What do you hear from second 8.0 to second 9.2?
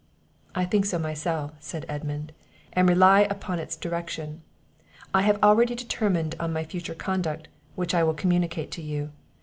will communicate to you.